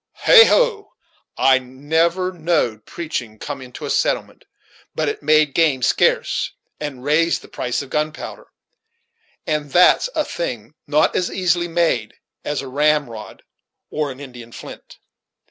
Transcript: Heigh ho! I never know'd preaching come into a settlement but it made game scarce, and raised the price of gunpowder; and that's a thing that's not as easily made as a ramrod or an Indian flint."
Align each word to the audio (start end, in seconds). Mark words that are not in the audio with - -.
Heigh 0.25 0.45
ho! 0.45 0.93
I 1.37 1.59
never 1.59 2.31
know'd 2.31 2.87
preaching 2.87 3.37
come 3.37 3.61
into 3.61 3.85
a 3.85 3.91
settlement 3.91 4.45
but 4.95 5.07
it 5.07 5.21
made 5.21 5.53
game 5.53 5.83
scarce, 5.83 6.53
and 6.79 7.03
raised 7.03 7.43
the 7.43 7.47
price 7.47 7.83
of 7.83 7.91
gunpowder; 7.91 8.47
and 9.45 9.69
that's 9.71 10.09
a 10.15 10.25
thing 10.25 10.63
that's 10.63 10.75
not 10.99 11.15
as 11.15 11.29
easily 11.29 11.67
made 11.67 12.15
as 12.43 12.63
a 12.63 12.67
ramrod 12.67 13.43
or 13.91 14.09
an 14.11 14.19
Indian 14.19 14.51
flint." 14.51 14.97